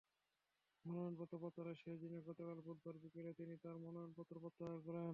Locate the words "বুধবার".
2.65-2.95